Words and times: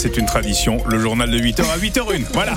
c'est 0.00 0.16
une 0.16 0.24
tradition. 0.24 0.78
Le 0.86 0.98
journal 0.98 1.30
de 1.30 1.38
8h 1.38 1.60
à 1.60 1.76
8h01. 1.76 2.24
Voilà. 2.32 2.54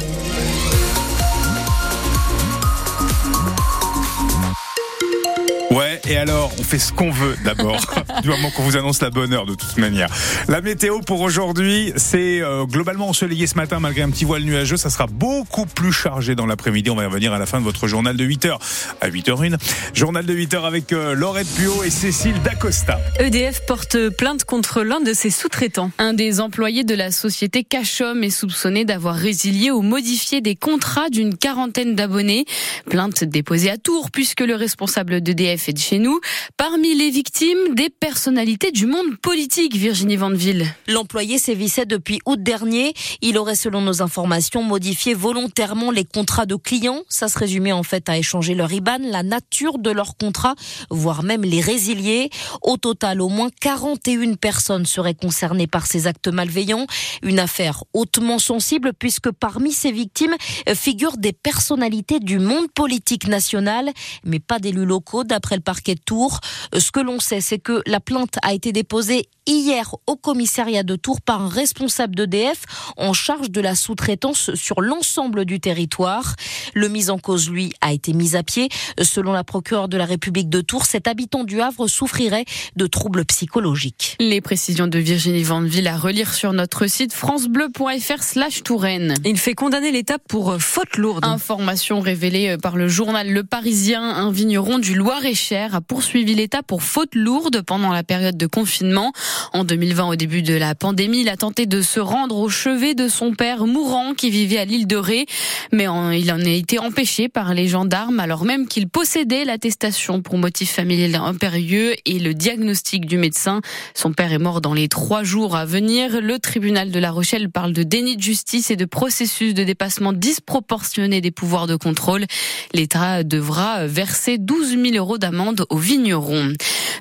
Ouais, 5.73 5.99
et 6.07 6.17
alors, 6.17 6.51
on 6.59 6.63
fait 6.63 6.77
ce 6.77 6.93
qu'on 6.93 7.09
veut 7.09 7.35
d'abord, 7.43 7.83
du 8.21 8.29
moment 8.29 8.51
qu'on 8.51 8.61
vous 8.61 8.77
annonce 8.77 9.01
la 9.01 9.09
bonne 9.09 9.33
heure 9.33 9.47
de 9.47 9.55
toute 9.55 9.75
manière. 9.77 10.07
La 10.47 10.61
météo 10.61 10.99
pour 10.99 11.21
aujourd'hui, 11.21 11.91
c'est 11.95 12.41
euh, 12.41 12.65
globalement 12.65 13.09
ensoleillé 13.09 13.47
ce 13.47 13.55
matin 13.55 13.79
malgré 13.79 14.03
un 14.03 14.11
petit 14.11 14.23
voile 14.23 14.43
nuageux. 14.43 14.77
Ça 14.77 14.91
sera 14.91 15.07
beaucoup 15.07 15.65
plus 15.65 15.91
chargé 15.91 16.35
dans 16.35 16.45
l'après-midi. 16.45 16.91
On 16.91 16.95
va 16.95 17.03
y 17.03 17.05
revenir 17.07 17.33
à 17.33 17.39
la 17.39 17.47
fin 17.47 17.57
de 17.57 17.63
votre 17.63 17.87
journal 17.87 18.15
de 18.15 18.23
8h 18.23 18.59
à 19.01 19.09
8h01. 19.09 19.57
Journal 19.95 20.23
de 20.23 20.35
8h 20.35 20.63
avec 20.63 20.93
euh, 20.93 21.15
Laurette 21.15 21.47
Puot 21.55 21.83
et 21.83 21.89
Cécile 21.89 22.39
Dacosta. 22.43 22.99
EDF 23.19 23.65
porte 23.65 24.09
plainte 24.09 24.43
contre 24.43 24.83
l'un 24.83 24.99
de 24.99 25.13
ses 25.13 25.31
sous-traitants. 25.31 25.89
Un 25.97 26.13
des 26.13 26.39
employés 26.39 26.83
de 26.83 26.93
la 26.93 27.09
société 27.09 27.63
Cachom 27.63 28.21
est 28.21 28.29
soupçonné 28.29 28.85
d'avoir 28.85 29.15
résilié 29.15 29.71
ou 29.71 29.81
modifié 29.81 30.39
des 30.39 30.55
contrats 30.55 31.09
d'une 31.09 31.35
quarantaine 31.35 31.95
d'abonnés. 31.95 32.45
Plainte 32.91 33.23
déposée 33.23 33.71
à 33.71 33.77
Tours 33.77 34.11
puisque 34.11 34.41
le 34.41 34.53
responsable 34.53 35.21
d'EDF 35.21 35.62
fait 35.63 35.73
de 35.73 35.79
chez 35.79 35.97
nous. 35.97 36.19
Parmi 36.57 36.93
les 36.93 37.09
victimes, 37.09 37.73
des 37.73 37.89
personnalités 37.89 38.71
du 38.71 38.85
monde 38.85 39.15
politique, 39.21 39.77
Virginie 39.77 40.17
Vandeville. 40.17 40.67
L'employé 40.89 41.37
sévissait 41.37 41.85
depuis 41.85 42.19
août 42.25 42.43
dernier. 42.43 42.93
Il 43.21 43.37
aurait, 43.37 43.55
selon 43.55 43.81
nos 43.81 44.01
informations, 44.01 44.61
modifié 44.61 45.13
volontairement 45.13 45.89
les 45.89 46.03
contrats 46.03 46.45
de 46.45 46.55
clients. 46.55 47.01
Ça 47.07 47.29
se 47.29 47.39
résumait 47.39 47.71
en 47.71 47.83
fait 47.83 48.09
à 48.09 48.17
échanger 48.17 48.55
leur 48.55 48.73
IBAN, 48.73 48.97
la 49.03 49.23
nature 49.23 49.77
de 49.77 49.89
leur 49.89 50.17
contrat, 50.17 50.55
voire 50.89 51.23
même 51.23 51.43
les 51.43 51.61
résilier. 51.61 52.29
Au 52.61 52.75
total, 52.75 53.21
au 53.21 53.29
moins 53.29 53.49
41 53.61 54.33
personnes 54.33 54.85
seraient 54.85 55.15
concernées 55.15 55.67
par 55.67 55.87
ces 55.87 56.07
actes 56.07 56.27
malveillants. 56.27 56.87
Une 57.21 57.39
affaire 57.39 57.85
hautement 57.93 58.37
sensible 58.37 58.91
puisque 58.99 59.31
parmi 59.31 59.71
ces 59.71 59.93
victimes 59.93 60.35
figurent 60.75 61.17
des 61.17 61.31
personnalités 61.31 62.19
du 62.19 62.39
monde 62.39 62.69
politique 62.75 63.29
national, 63.29 63.89
mais 64.25 64.41
pas 64.41 64.59
d'élus 64.59 64.85
locaux 64.85 65.23
d'après 65.23 65.52
le 65.55 65.61
parquet 65.61 65.95
de 65.95 66.01
Tours. 66.01 66.39
Ce 66.77 66.91
que 66.91 66.99
l'on 66.99 67.19
sait, 67.19 67.41
c'est 67.41 67.59
que 67.59 67.81
la 67.85 67.99
plainte 67.99 68.37
a 68.41 68.53
été 68.53 68.71
déposée 68.71 69.27
hier 69.45 69.95
au 70.07 70.15
commissariat 70.15 70.83
de 70.83 70.95
Tours 70.95 71.21
par 71.21 71.41
un 71.41 71.49
responsable 71.49 72.15
d'EDF 72.15 72.61
en 72.97 73.13
charge 73.13 73.49
de 73.49 73.61
la 73.61 73.75
sous-traitance 73.75 74.53
sur 74.55 74.81
l'ensemble 74.81 75.45
du 75.45 75.59
territoire. 75.59 76.35
Le 76.73 76.87
mis 76.87 77.09
en 77.09 77.19
cause, 77.19 77.49
lui, 77.49 77.73
a 77.81 77.93
été 77.93 78.13
mis 78.13 78.35
à 78.35 78.43
pied. 78.43 78.69
Selon 79.01 79.33
la 79.33 79.43
procureure 79.43 79.89
de 79.89 79.97
la 79.97 80.05
République 80.05 80.49
de 80.49 80.61
Tours, 80.61 80.85
cet 80.85 81.07
habitant 81.07 81.43
du 81.43 81.61
Havre 81.61 81.87
souffrirait 81.87 82.45
de 82.75 82.87
troubles 82.87 83.25
psychologiques. 83.25 84.15
Les 84.19 84.41
précisions 84.41 84.87
de 84.87 84.99
Virginie 84.99 85.43
Vandeville 85.43 85.87
à 85.87 85.97
relire 85.97 86.33
sur 86.33 86.53
notre 86.53 86.87
site 86.87 87.13
francebleu.fr 87.13 88.23
slash 88.23 88.63
Touraine. 88.63 89.15
Il 89.25 89.37
fait 89.37 89.55
condamner 89.55 89.91
l'État 89.91 90.19
pour 90.19 90.55
faute 90.59 90.97
lourde. 90.97 91.25
Information 91.25 91.99
révélée 91.99 92.57
par 92.57 92.77
le 92.77 92.87
journal 92.87 93.29
Le 93.29 93.43
Parisien, 93.43 94.01
un 94.01 94.31
vigneron 94.31 94.79
du 94.79 94.95
Loir-et-Cher 94.95 95.42
a 95.51 95.81
poursuivi 95.81 96.35
l'État 96.35 96.63
pour 96.63 96.83
faute 96.83 97.15
lourde 97.15 97.61
pendant 97.61 97.91
la 97.91 98.03
période 98.03 98.37
de 98.37 98.47
confinement. 98.47 99.11
En 99.51 99.63
2020, 99.63 100.07
au 100.07 100.15
début 100.15 100.41
de 100.41 100.53
la 100.53 100.73
pandémie, 100.73 101.21
il 101.21 101.29
a 101.29 101.35
tenté 101.35 101.65
de 101.65 101.81
se 101.81 101.99
rendre 101.99 102.37
au 102.37 102.49
chevet 102.49 102.95
de 102.95 103.07
son 103.07 103.33
père 103.33 103.67
mourant 103.67 104.13
qui 104.13 104.29
vivait 104.29 104.57
à 104.57 104.65
l'île 104.65 104.87
de 104.87 104.95
Ré, 104.95 105.25
mais 105.71 105.87
il 106.17 106.31
en 106.31 106.39
a 106.39 106.49
été 106.49 106.79
empêché 106.79 107.27
par 107.27 107.53
les 107.53 107.67
gendarmes 107.67 108.19
alors 108.19 108.45
même 108.45 108.67
qu'il 108.67 108.87
possédait 108.87 109.43
l'attestation 109.43 110.21
pour 110.21 110.37
motif 110.37 110.71
familial 110.71 111.15
impérieux 111.15 111.95
et 112.05 112.19
le 112.19 112.33
diagnostic 112.33 113.05
du 113.05 113.17
médecin. 113.17 113.61
Son 113.93 114.13
père 114.13 114.31
est 114.31 114.39
mort 114.39 114.61
dans 114.61 114.73
les 114.73 114.87
trois 114.87 115.23
jours 115.23 115.55
à 115.55 115.65
venir. 115.65 116.21
Le 116.21 116.39
tribunal 116.39 116.89
de 116.91 116.99
La 116.99 117.11
Rochelle 117.11 117.49
parle 117.49 117.73
de 117.73 117.83
déni 117.83 118.15
de 118.15 118.21
justice 118.21 118.71
et 118.71 118.75
de 118.75 118.85
processus 118.85 119.53
de 119.53 119.63
dépassement 119.63 120.13
disproportionné 120.13 121.19
des 121.19 121.31
pouvoirs 121.31 121.67
de 121.67 121.75
contrôle. 121.75 122.25
L'État 122.73 123.23
devra 123.23 123.87
verser 123.87 124.37
12 124.37 124.77
000 124.81 124.95
euros 124.95 125.17
d'amende 125.17 125.32
aux 125.69 125.77
vignerons. 125.77 126.53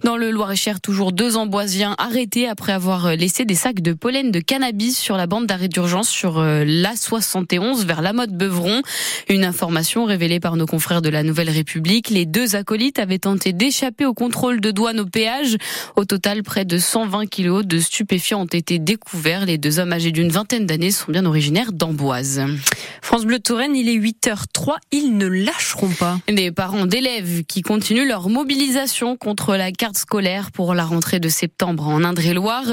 Dans 0.05 0.17
le 0.17 0.33
Loir-et-Cher, 0.33 0.81
toujours 0.81 1.13
deux 1.13 1.37
amboisiens 1.37 1.95
arrêtés 1.97 2.49
après 2.49 2.73
avoir 2.73 3.15
laissé 3.15 3.45
des 3.45 3.55
sacs 3.55 3.81
de 3.81 3.93
pollen 3.93 4.33
de 4.33 4.41
cannabis 4.41 4.99
sur 4.99 5.17
la 5.17 5.29
bande 5.29 5.47
d'arrêt 5.47 5.69
d'urgence 5.69 6.09
sur 6.09 6.41
euh, 6.41 6.65
l'A71 6.65 7.87
vers 7.87 8.03
la 8.03 8.13
mode 8.13 8.37
Beuvron. 8.37 8.83
Une 9.29 9.45
information 9.45 10.05
révélée 10.05 10.41
par 10.41 10.57
nos 10.57 10.67
confrères 10.67 11.03
de 11.03 11.09
la 11.09 11.23
Nouvelle 11.23 11.51
République. 11.51 12.11
Les 12.11 12.27
deux 12.27 12.57
acolytes 12.57 12.99
avaient 12.99 13.21
tenté 13.21 13.53
d'échapper 13.53 14.05
au 14.05 14.13
contrôle 14.13 14.61
de 14.61 14.73
douane 14.73 14.99
au 14.99 15.07
péage. 15.07 15.57
Au 15.95 16.05
total, 16.05 16.43
près 16.43 16.65
de 16.65 16.79
120 16.79 17.27
kilos 17.27 17.65
de 17.65 17.79
stupéfiants 17.79 18.41
ont 18.41 18.47
été 18.47 18.81
découverts. 18.81 19.47
Les 19.47 19.57
deux 19.57 19.79
hommes 19.79 19.93
âgés 19.93 20.11
d'une 20.11 20.31
vingtaine 20.31 20.67
d'années 20.67 20.91
sont 20.91 21.13
bien 21.13 21.27
originaires 21.27 21.73
d'Amboise. 21.73 22.43
France 23.03 23.25
Bleu 23.25 23.39
Touraine, 23.39 23.77
il 23.77 23.89
est 23.89 23.99
8h03. 23.99 24.79
Ils 24.91 25.17
ne 25.17 25.29
lâcheront 25.29 25.91
pas. 25.91 26.19
Des 26.27 26.51
parents 26.51 26.87
d'élèves 26.87 27.45
qui 27.45 27.63
continuent 27.63 28.09
leur 28.09 28.29
mobilisation 28.29 29.17
contre 29.17 29.55
la 29.55 29.71
carte 29.71 29.92
scolaire 29.97 30.51
pour 30.53 30.75
la 30.75 30.85
rentrée 30.85 31.21
de 31.21 31.29
septembre 31.29 31.89
en 31.89 32.05
Indre-et-Loire. 32.05 32.65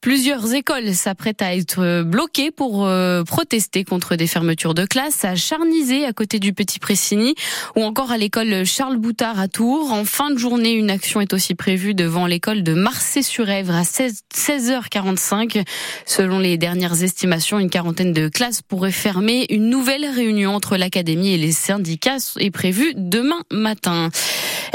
Plusieurs 0.00 0.54
écoles 0.54 0.94
s'apprêtent 0.94 1.42
à 1.42 1.54
être 1.54 2.02
bloquées 2.02 2.50
pour 2.50 2.86
euh, 2.86 3.22
protester 3.24 3.84
contre 3.84 4.16
des 4.16 4.26
fermetures 4.26 4.74
de 4.74 4.84
classes 4.84 5.24
à 5.24 5.34
Charnizé, 5.34 6.04
à 6.04 6.12
côté 6.12 6.38
du 6.38 6.52
Petit 6.52 6.78
Pressigny, 6.78 7.34
ou 7.76 7.82
encore 7.82 8.10
à 8.10 8.18
l'école 8.18 8.64
Charles 8.64 8.96
Boutard 8.96 9.38
à 9.38 9.48
Tours. 9.48 9.92
En 9.92 10.04
fin 10.04 10.30
de 10.30 10.38
journée, 10.38 10.72
une 10.72 10.90
action 10.90 11.20
est 11.20 11.32
aussi 11.32 11.54
prévue 11.54 11.94
devant 11.94 12.26
l'école 12.26 12.62
de 12.62 12.74
Marseille-sur-Èvre 12.74 13.74
à 13.74 13.84
16, 13.84 14.22
h 14.34 14.88
45 14.90 15.62
Selon 16.06 16.38
les 16.38 16.56
dernières 16.56 17.02
estimations, 17.02 17.58
une 17.58 17.70
quarantaine 17.70 18.12
de 18.12 18.28
classes 18.28 18.62
pourraient 18.62 18.92
fermer. 18.92 19.46
Une 19.50 19.68
nouvelle 19.68 20.06
réunion 20.06 20.54
entre 20.54 20.76
l'académie 20.76 21.32
et 21.32 21.38
les 21.38 21.52
syndicats 21.52 22.16
est 22.38 22.50
prévue 22.50 22.92
demain 22.96 23.42
matin. 23.50 24.10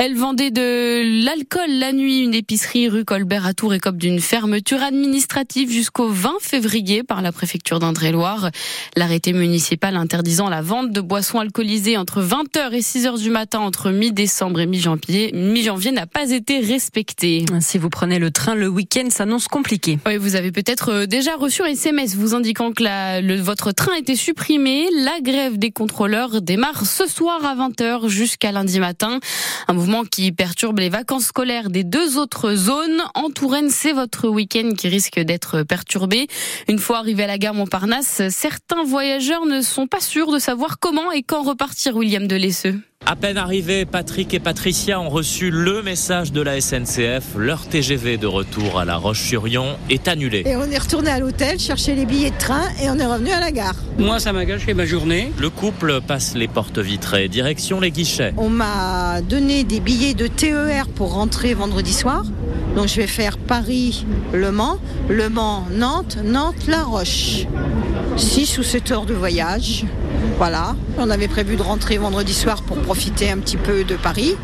Elle 0.05 0.17
vendait 0.17 0.51
de 0.51 1.23
l'alcool 1.23 1.79
la 1.79 1.93
nuit. 1.93 2.23
Une 2.23 2.33
épicerie 2.33 2.89
rue 2.89 3.05
Colbert 3.05 3.45
à 3.45 3.53
Tours 3.53 3.73
écope 3.73 3.95
d'une 3.95 4.19
fermeture 4.19 4.83
administrative 4.83 5.71
jusqu'au 5.71 6.09
20 6.09 6.39
février 6.41 7.03
par 7.03 7.21
la 7.21 7.31
préfecture 7.31 7.79
d'Indre-et-Loire. 7.79 8.49
L'arrêté 8.97 9.31
municipal 9.31 9.95
interdisant 9.95 10.49
la 10.49 10.61
vente 10.61 10.91
de 10.91 10.99
boissons 10.99 11.39
alcoolisées 11.39 11.95
entre 11.95 12.21
20h 12.21 12.73
et 12.73 12.81
6h 12.81 13.17
du 13.17 13.29
matin 13.29 13.59
entre 13.59 13.91
mi-décembre 13.91 14.59
et 14.59 14.65
mi-janvier 14.65 15.31
mi-janvier 15.33 15.93
n'a 15.93 16.05
pas 16.05 16.31
été 16.31 16.59
respecté. 16.59 17.45
Si 17.61 17.77
vous 17.77 17.89
prenez 17.89 18.19
le 18.19 18.29
train 18.29 18.55
le 18.55 18.67
week-end, 18.67 19.07
s'annonce 19.09 19.47
compliqué. 19.47 19.99
Oui, 20.05 20.17
vous 20.17 20.35
avez 20.35 20.51
peut-être 20.51 20.89
euh, 20.89 21.05
déjà 21.05 21.37
reçu 21.37 21.61
un 21.61 21.67
SMS 21.67 22.15
vous 22.15 22.35
indiquant 22.35 22.73
que 22.73 22.83
la, 22.83 23.21
le, 23.21 23.39
votre 23.39 23.71
train 23.71 23.93
était 23.93 24.17
supprimé. 24.17 24.85
La 24.97 25.21
grève 25.21 25.57
des 25.57 25.71
contrôleurs 25.71 26.41
démarre 26.41 26.85
ce 26.85 27.07
soir 27.07 27.45
à 27.45 27.55
20h 27.55 28.09
jusqu'à 28.09 28.51
lundi 28.51 28.81
matin. 28.81 29.21
Un 29.69 29.73
mouvement 29.73 29.92
qui 30.01 30.31
perturbe 30.31 30.79
les 30.79 30.89
vacances 30.89 31.25
scolaires 31.25 31.69
des 31.69 31.83
deux 31.83 32.17
autres 32.17 32.55
zones. 32.55 33.03
En 33.13 33.29
Touraine, 33.29 33.69
c'est 33.69 33.93
votre 33.93 34.27
week-end 34.27 34.71
qui 34.75 34.87
risque 34.87 35.19
d'être 35.19 35.61
perturbé. 35.61 36.27
Une 36.67 36.79
fois 36.79 36.97
arrivé 36.97 37.23
à 37.23 37.27
la 37.27 37.37
gare 37.37 37.53
Montparnasse, 37.53 38.23
certains 38.29 38.83
voyageurs 38.83 39.45
ne 39.45 39.61
sont 39.61 39.85
pas 39.85 39.99
sûrs 39.99 40.31
de 40.31 40.39
savoir 40.39 40.79
comment 40.79 41.11
et 41.11 41.21
quand 41.21 41.43
repartir, 41.43 41.95
William 41.95 42.27
Delesseux. 42.27 42.79
À 43.05 43.17
peine 43.17 43.37
arrivés, 43.37 43.83
Patrick 43.83 44.33
et 44.33 44.39
Patricia 44.39 44.97
ont 44.97 45.09
reçu 45.09 45.51
le 45.51 45.81
message 45.81 46.31
de 46.31 46.41
la 46.41 46.61
SNCF. 46.61 47.35
Leur 47.37 47.67
TGV 47.67 48.15
de 48.15 48.27
retour 48.27 48.79
à 48.79 48.85
La 48.85 48.95
Roche-sur-Yon 48.95 49.75
est 49.89 50.07
annulé. 50.07 50.43
Et 50.45 50.55
on 50.55 50.63
est 50.71 50.77
retourné 50.77 51.11
à 51.11 51.19
l'hôtel 51.19 51.59
chercher 51.59 51.95
les 51.95 52.05
billets 52.05 52.31
de 52.31 52.37
train 52.37 52.63
et 52.81 52.89
on 52.89 52.97
est 52.97 53.05
revenu 53.05 53.31
à 53.31 53.41
la 53.41 53.51
gare. 53.51 53.75
Moi, 53.97 54.19
ça 54.19 54.31
m'a 54.31 54.45
gâché 54.45 54.73
ma 54.73 54.85
journée. 54.85 55.33
Le 55.37 55.49
couple 55.49 55.99
passe 55.99 56.33
les 56.35 56.47
portes 56.47 56.79
vitrées, 56.79 57.27
direction 57.27 57.81
les 57.81 57.91
guichets. 57.91 58.33
On 58.37 58.47
m'a 58.47 59.19
donné 59.21 59.65
des 59.65 59.81
billets 59.81 60.13
de 60.13 60.27
TER 60.27 60.87
pour 60.87 61.13
rentrer 61.13 61.53
vendredi 61.53 61.91
soir. 61.91 62.23
Donc 62.77 62.87
je 62.87 62.95
vais 62.95 63.07
faire 63.07 63.37
Paris-Le 63.37 64.51
Mans, 64.51 64.79
Le 65.09 65.27
Mans-Nantes, 65.27 66.19
Nantes-La 66.23 66.83
Roche. 66.83 67.47
6 68.15 68.57
ou 68.59 68.63
7 68.63 68.91
heures 68.91 69.05
de 69.05 69.13
voyage. 69.13 69.85
Voilà, 70.37 70.75
on 70.97 71.09
avait 71.09 71.27
prévu 71.27 71.55
de 71.55 71.61
rentrer 71.61 71.97
vendredi 71.97 72.33
soir 72.33 72.61
pour 72.63 72.77
profiter 72.77 73.29
un 73.29 73.37
petit 73.37 73.57
peu 73.57 73.83
de 73.83 73.95
Paris. 73.95 74.35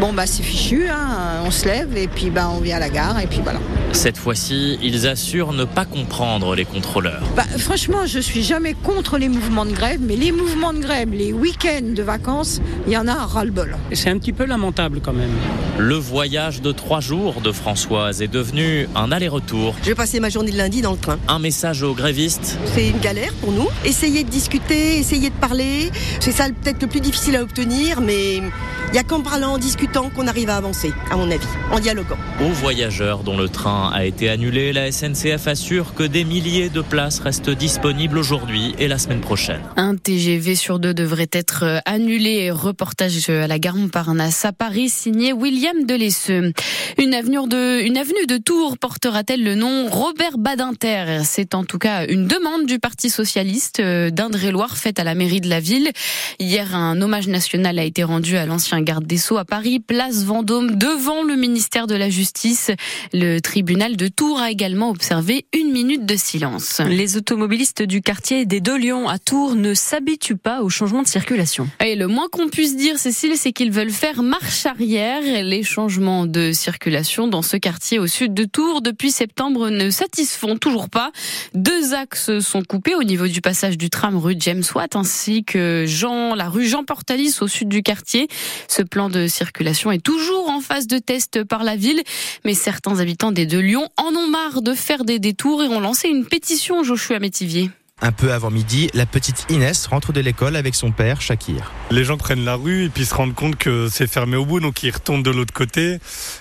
Bon 0.00 0.12
bah 0.12 0.26
c'est 0.26 0.42
fichu, 0.42 0.88
hein. 0.88 1.42
on 1.44 1.50
se 1.50 1.66
lève 1.66 1.96
et 1.96 2.08
puis 2.08 2.30
bah 2.30 2.50
on 2.54 2.60
vient 2.60 2.76
à 2.76 2.80
la 2.80 2.90
gare 2.90 3.20
et 3.20 3.26
puis 3.26 3.40
voilà. 3.42 3.60
Cette 3.92 4.16
fois-ci, 4.16 4.78
ils 4.82 5.06
assurent 5.06 5.52
ne 5.52 5.64
pas 5.64 5.84
comprendre 5.84 6.54
les 6.54 6.64
contrôleurs. 6.64 7.22
Bah, 7.36 7.42
franchement, 7.58 8.06
je 8.06 8.20
suis 8.20 8.42
jamais 8.42 8.74
contre 8.74 9.18
les 9.18 9.28
mouvements 9.28 9.66
de 9.66 9.72
grève, 9.72 10.00
mais 10.00 10.16
les 10.16 10.32
mouvements 10.32 10.72
de 10.72 10.78
grève, 10.78 11.10
les 11.12 11.32
week-ends 11.32 11.92
de 11.94 12.02
vacances, 12.02 12.60
il 12.86 12.92
y 12.92 12.96
en 12.96 13.08
a 13.08 13.12
à 13.12 13.26
ras-le-bol. 13.26 13.76
C'est 13.92 14.08
un 14.08 14.18
petit 14.18 14.32
peu 14.32 14.44
lamentable 14.44 15.00
quand 15.02 15.12
même. 15.12 15.32
Le 15.78 15.96
voyage 15.96 16.62
de 16.62 16.72
trois 16.72 17.00
jours 17.00 17.40
de 17.40 17.52
Françoise 17.52 18.22
est 18.22 18.28
devenu 18.28 18.88
un 18.94 19.12
aller-retour. 19.12 19.74
Je 19.82 19.88
vais 19.88 19.94
passer 19.94 20.20
ma 20.20 20.28
journée 20.28 20.52
de 20.52 20.56
lundi 20.56 20.82
dans 20.82 20.92
le 20.92 20.98
train. 20.98 21.18
Un 21.28 21.38
message 21.38 21.82
aux 21.82 21.94
grévistes. 21.94 22.58
C'est 22.74 22.88
une 22.88 23.00
galère 23.00 23.32
pour 23.40 23.50
nous. 23.52 23.68
Essayez 23.84 24.24
de 24.24 24.30
discuter, 24.30 24.98
essayez 24.98 25.30
de 25.30 25.34
parler. 25.34 25.90
C'est 26.20 26.32
ça 26.32 26.44
peut-être 26.44 26.80
le 26.80 26.88
plus 26.88 27.00
difficile 27.00 27.36
à 27.36 27.42
obtenir, 27.42 28.00
mais 28.00 28.36
il 28.36 28.92
n'y 28.92 28.98
a 28.98 29.04
qu'en 29.04 29.20
parlant, 29.20 29.52
en 29.52 29.58
discutant 29.58 30.10
qu'on 30.10 30.26
arrive 30.26 30.50
à 30.50 30.56
avancer, 30.56 30.92
à 31.10 31.16
mon 31.16 31.30
avis, 31.30 31.46
en 31.72 31.80
dialoguant. 31.80 32.18
Aux 32.40 32.52
voyageurs 32.52 33.22
dont 33.22 33.36
le 33.36 33.48
train 33.48 33.79
a 33.88 34.04
été 34.04 34.28
annulé. 34.28 34.72
La 34.72 34.92
SNCF 34.92 35.46
assure 35.46 35.94
que 35.94 36.02
des 36.02 36.24
milliers 36.24 36.68
de 36.68 36.82
places 36.82 37.20
restent 37.20 37.50
disponibles 37.50 38.18
aujourd'hui 38.18 38.74
et 38.78 38.88
la 38.88 38.98
semaine 38.98 39.20
prochaine. 39.20 39.60
Un 39.76 39.96
TGV 39.96 40.54
sur 40.54 40.78
deux 40.78 40.92
devrait 40.92 41.30
être 41.32 41.80
annulé. 41.86 42.50
Reportage 42.50 43.30
à 43.30 43.46
la 43.46 43.58
gare 43.58 43.76
Montparnasse 43.76 44.44
à 44.44 44.52
Paris, 44.52 44.90
signé 44.90 45.32
William 45.32 45.84
Delesseux. 45.84 46.52
Une 46.98 47.14
avenue 47.14 47.48
de, 47.48 47.80
une 47.82 47.96
avenue 47.96 48.26
de 48.26 48.36
Tours 48.36 48.76
portera-t-elle 48.76 49.42
le 49.42 49.54
nom 49.54 49.88
Robert 49.88 50.36
Badinter? 50.36 51.22
C'est 51.24 51.54
en 51.54 51.64
tout 51.64 51.78
cas 51.78 52.04
une 52.06 52.26
demande 52.26 52.66
du 52.66 52.78
Parti 52.78 53.08
socialiste 53.08 53.80
d'Indre-et-Loire 53.80 54.76
faite 54.76 54.98
à 54.98 55.04
la 55.04 55.14
mairie 55.14 55.40
de 55.40 55.48
la 55.48 55.60
ville. 55.60 55.90
Hier, 56.38 56.74
un 56.74 57.00
hommage 57.00 57.28
national 57.28 57.78
a 57.78 57.84
été 57.84 58.04
rendu 58.04 58.36
à 58.36 58.44
l'ancien 58.44 58.82
garde 58.82 59.06
des 59.06 59.16
Sceaux 59.16 59.38
à 59.38 59.44
Paris, 59.44 59.80
place 59.80 60.24
Vendôme, 60.24 60.76
devant 60.76 61.22
le 61.22 61.36
ministère 61.36 61.86
de 61.86 61.94
la 61.94 62.10
Justice. 62.10 62.70
Le 63.14 63.38
tribunal 63.40 63.69
de 63.70 64.08
Tours 64.08 64.40
a 64.40 64.50
également 64.50 64.90
observé 64.90 65.46
une 65.56 65.70
minute 65.70 66.04
de 66.04 66.16
silence. 66.16 66.80
Les 66.88 67.16
automobilistes 67.16 67.82
du 67.82 68.02
quartier 68.02 68.44
des 68.44 68.60
Deux 68.60 68.76
Lions 68.76 69.08
à 69.08 69.18
Tours 69.20 69.54
ne 69.54 69.74
s'habituent 69.74 70.36
pas 70.36 70.62
au 70.62 70.68
changement 70.68 71.02
de 71.02 71.06
circulation. 71.06 71.68
Et 71.78 71.94
le 71.94 72.08
moins 72.08 72.26
qu'on 72.32 72.48
puisse 72.48 72.76
dire, 72.76 72.98
Cécile, 72.98 73.34
c'est 73.36 73.52
qu'ils 73.52 73.70
veulent 73.70 73.92
faire 73.92 74.24
marche 74.24 74.66
arrière. 74.66 75.22
Les 75.22 75.62
changements 75.62 76.26
de 76.26 76.50
circulation 76.52 77.28
dans 77.28 77.42
ce 77.42 77.56
quartier 77.56 78.00
au 78.00 78.08
sud 78.08 78.34
de 78.34 78.42
Tours 78.44 78.82
depuis 78.82 79.12
septembre 79.12 79.70
ne 79.70 79.88
satisfont 79.90 80.56
toujours 80.56 80.88
pas. 80.90 81.12
Deux 81.54 81.94
axes 81.94 82.40
sont 82.40 82.62
coupés 82.62 82.96
au 82.96 83.04
niveau 83.04 83.28
du 83.28 83.40
passage 83.40 83.78
du 83.78 83.88
tram 83.88 84.18
rue 84.18 84.34
James 84.40 84.64
Watt 84.74 84.96
ainsi 84.96 85.44
que 85.44 85.84
Jean, 85.86 86.34
la 86.34 86.48
rue 86.48 86.66
Jean 86.66 86.82
Portalis 86.82 87.36
au 87.40 87.46
sud 87.46 87.68
du 87.68 87.84
quartier. 87.84 88.26
Ce 88.66 88.82
plan 88.82 89.08
de 89.08 89.28
circulation 89.28 89.92
est 89.92 90.02
toujours 90.02 90.50
en 90.50 90.60
phase 90.60 90.88
de 90.88 90.98
test 90.98 91.44
par 91.44 91.62
la 91.62 91.76
ville, 91.76 92.02
mais 92.44 92.54
certains 92.54 92.98
habitants 92.98 93.30
des 93.30 93.46
deux 93.46 93.59
Lyon 93.60 93.88
en 93.96 94.14
ont 94.14 94.26
marre 94.26 94.62
de 94.62 94.74
faire 94.74 95.04
des 95.04 95.18
détours 95.18 95.62
et 95.62 95.68
ont 95.68 95.80
lancé 95.80 96.08
une 96.08 96.24
pétition 96.24 96.82
Joshua 96.82 97.18
Métivier. 97.18 97.70
Un 98.02 98.12
peu 98.12 98.32
avant 98.32 98.50
midi, 98.50 98.88
la 98.94 99.04
petite 99.04 99.44
Inès 99.50 99.86
rentre 99.86 100.14
de 100.14 100.20
l'école 100.20 100.56
avec 100.56 100.74
son 100.74 100.90
père, 100.90 101.20
Shakir. 101.20 101.70
Les 101.90 102.04
gens 102.04 102.16
prennent 102.16 102.46
la 102.46 102.54
rue 102.54 102.84
et 102.84 102.88
puis 102.88 103.04
se 103.04 103.14
rendent 103.14 103.34
compte 103.34 103.56
que 103.56 103.88
c'est 103.90 104.06
fermé 104.06 104.36
au 104.36 104.46
bout, 104.46 104.60
donc 104.60 104.82
ils 104.82 104.90
retournent 104.90 105.22
de 105.22 105.30
l'autre 105.30 105.52
côté. 105.52 105.98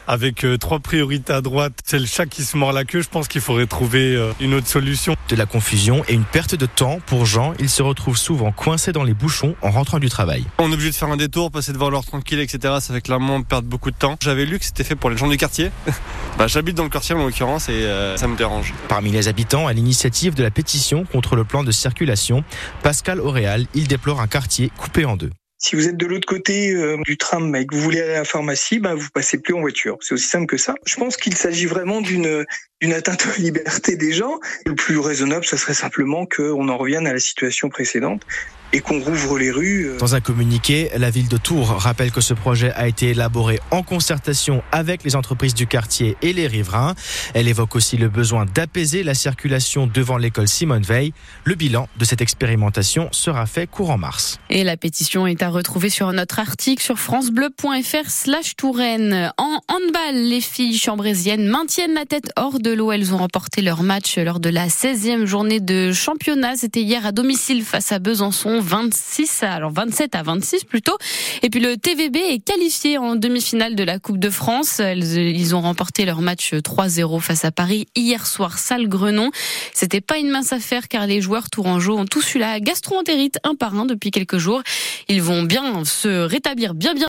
Avec 0.07 0.45
euh, 0.45 0.57
trois 0.57 0.79
priorités 0.79 1.33
à 1.33 1.41
droite, 1.41 1.73
c'est 1.83 1.99
le 1.99 2.05
chat 2.05 2.27
qui 2.27 2.43
se 2.43 2.55
mord 2.55 2.71
la 2.71 2.85
queue. 2.85 3.01
Je 3.01 3.09
pense 3.09 3.27
qu'il 3.27 3.41
faudrait 3.41 3.65
trouver 3.67 4.15
euh, 4.15 4.31
une 4.39 4.53
autre 4.53 4.67
solution. 4.67 5.17
De 5.27 5.35
la 5.35 5.45
confusion 5.45 6.03
et 6.07 6.13
une 6.13 6.23
perte 6.23 6.55
de 6.55 6.65
temps 6.65 6.99
pour 7.05 7.25
Jean. 7.25 7.53
Il 7.59 7.69
se 7.69 7.83
retrouve 7.83 8.17
souvent 8.17 8.53
coincé 8.53 8.93
dans 8.93 9.03
les 9.03 9.13
bouchons 9.13 9.55
en 9.61 9.71
rentrant 9.71 9.99
du 9.99 10.07
travail. 10.09 10.45
On 10.59 10.71
est 10.71 10.73
obligé 10.73 10.91
de 10.91 10.95
faire 10.95 11.09
un 11.09 11.17
détour, 11.17 11.51
passer 11.51 11.73
devant 11.73 11.89
l'heure 11.89 12.05
tranquille, 12.05 12.39
etc. 12.39 12.75
Ça 12.79 12.93
fait 12.93 13.01
clairement 13.01 13.41
perdre 13.41 13.67
beaucoup 13.67 13.91
de 13.91 13.97
temps. 13.97 14.15
J'avais 14.21 14.45
lu 14.45 14.59
que 14.59 14.65
c'était 14.65 14.85
fait 14.85 14.95
pour 14.95 15.09
les 15.09 15.17
gens 15.17 15.27
du 15.27 15.35
quartier. 15.35 15.71
bah, 16.37 16.47
J'habite 16.47 16.77
dans 16.77 16.83
le 16.83 16.89
quartier 16.89 17.15
en 17.15 17.25
l'occurrence 17.25 17.67
et 17.67 17.73
euh, 17.73 18.15
ça 18.15 18.27
me 18.27 18.37
dérange. 18.37 18.73
Parmi 18.87 19.11
les 19.11 19.27
habitants, 19.27 19.67
à 19.67 19.73
l'initiative 19.73 20.35
de 20.35 20.43
la 20.43 20.51
pétition 20.51 21.03
contre 21.03 21.35
le 21.35 21.43
plan 21.49 21.63
de 21.63 21.71
circulation, 21.71 22.45
Pascal 22.83 23.19
Auréal, 23.19 23.65
il 23.75 23.89
déplore 23.89 24.21
un 24.21 24.27
quartier 24.27 24.71
coupé 24.77 25.03
en 25.03 25.17
deux. 25.17 25.31
Si 25.57 25.75
vous 25.75 25.89
êtes 25.89 25.97
de 25.97 26.05
l'autre 26.05 26.25
côté 26.25 26.71
euh, 26.71 26.95
du 27.05 27.17
tram 27.17 27.53
et 27.53 27.65
que 27.65 27.75
vous 27.75 27.81
voulez 27.81 27.99
aller 27.99 28.13
à 28.13 28.19
la 28.19 28.23
pharmacie, 28.23 28.79
bah, 28.79 28.95
vous 28.95 29.09
passez 29.13 29.41
plus 29.41 29.53
en 29.53 29.59
voiture. 29.59 29.97
C'est 29.99 30.13
aussi 30.13 30.27
simple 30.27 30.45
que 30.45 30.55
ça. 30.55 30.75
Je 30.85 30.95
pense 30.95 31.17
qu'il 31.17 31.35
s'agit 31.35 31.65
vraiment 31.65 31.99
d'une 31.99 32.45
d'une 32.81 32.93
atteinte 32.93 33.27
aux 33.27 33.41
libertés 33.41 33.97
des 33.97 34.13
gens. 34.13 34.39
Le 34.65 34.73
plus 34.73 34.99
raisonnable, 34.99 35.43
ce 35.43 35.57
serait 35.57 35.73
simplement 35.73 36.25
qu'on 36.25 36.69
en 36.69 36.77
revienne 36.77 37.07
à 37.07 37.13
la 37.13 37.19
situation 37.19 37.69
précédente 37.69 38.25
et 38.71 38.81
qu'on 38.81 38.99
rouvre 38.99 39.37
les 39.39 39.51
rues. 39.51 39.89
Dans 39.99 40.15
un 40.15 40.21
communiqué, 40.21 40.89
la 40.95 41.09
ville 41.09 41.27
de 41.27 41.37
Tours 41.37 41.69
rappelle 41.69 42.11
que 42.11 42.21
ce 42.21 42.33
projet 42.33 42.71
a 42.73 42.87
été 42.87 43.09
élaboré 43.09 43.59
en 43.71 43.83
concertation 43.83 44.61
avec 44.71 45.03
les 45.03 45.15
entreprises 45.15 45.53
du 45.53 45.67
quartier 45.67 46.17
et 46.21 46.33
les 46.33 46.47
riverains. 46.47 46.93
Elle 47.33 47.47
évoque 47.47 47.75
aussi 47.75 47.97
le 47.97 48.09
besoin 48.09 48.45
d'apaiser 48.45 49.03
la 49.03 49.15
circulation 49.15 49.87
devant 49.87 50.17
l'école 50.17 50.47
Simone 50.47 50.83
Veil. 50.83 51.13
Le 51.45 51.55
bilan 51.55 51.87
de 51.97 52.05
cette 52.05 52.21
expérimentation 52.21 53.09
sera 53.11 53.45
fait 53.45 53.67
courant 53.67 53.97
mars. 53.97 54.39
Et 54.49 54.63
la 54.63 54.77
pétition 54.77 55.25
est 55.25 55.41
à 55.41 55.49
retrouver 55.49 55.89
sur 55.89 56.11
notre 56.13 56.39
article 56.39 56.83
sur 56.83 56.99
francebleu.fr 56.99 58.09
slash 58.09 58.55
Touraine. 58.55 59.31
En 59.37 59.61
handball, 59.67 60.15
les 60.15 60.41
filles 60.41 60.77
chambrésiennes 60.77 61.47
maintiennent 61.47 61.95
la 61.95 62.05
tête 62.05 62.31
hors 62.35 62.59
de 62.59 62.68
l'eau. 62.73 62.91
Elles 62.91 63.13
ont 63.13 63.17
remporté 63.17 63.61
leur 63.61 63.81
match 63.81 64.17
lors 64.17 64.39
de 64.39 64.49
la 64.49 64.67
16e 64.67 65.25
journée 65.25 65.59
de 65.59 65.93
championnat. 65.93 66.55
C'était 66.57 66.81
hier 66.81 67.05
à 67.05 67.11
domicile 67.11 67.63
face 67.63 67.91
à 67.91 67.99
Besançon. 67.99 68.59
26 68.59 69.43
alors 69.43 69.71
27 69.71 70.15
à 70.15 70.23
26 70.23 70.65
plutôt. 70.65 70.97
Et 71.41 71.49
puis 71.49 71.59
le 71.59 71.77
TVB 71.77 72.17
est 72.17 72.39
qualifié 72.43 72.97
en 72.97 73.15
demi-finale 73.15 73.75
de 73.75 73.83
la 73.83 73.99
Coupe 73.99 74.19
de 74.19 74.29
France. 74.29 74.81
Ils 74.83 75.55
ont 75.55 75.61
remporté 75.61 76.05
leur 76.05 76.21
match 76.21 76.53
3-0 76.53 77.21
face 77.21 77.45
à 77.45 77.51
Paris 77.51 77.87
hier 77.95 78.27
soir, 78.27 78.57
salle 78.59 78.87
Grenon. 78.87 79.31
C'était 79.73 80.01
pas 80.01 80.17
une 80.17 80.29
mince 80.29 80.51
affaire 80.51 80.87
car 80.89 81.07
les 81.07 81.21
joueurs 81.21 81.49
tourangeaux 81.49 81.97
ont 81.97 82.05
tous 82.05 82.35
eu 82.35 82.39
la 82.39 82.59
gastro-entérite 82.59 83.39
un 83.43 83.55
par 83.55 83.75
un 83.75 83.85
depuis 83.85 84.11
quelques 84.11 84.37
jours. 84.37 84.61
Ils 85.07 85.21
vont 85.21 85.43
bien 85.43 85.85
se 85.85 86.25
rétablir 86.25 86.73
bien 86.73 86.93
bien 86.93 87.07